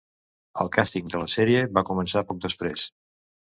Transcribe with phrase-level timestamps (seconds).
[0.63, 2.91] El càsting de la sèrie va començar poc després.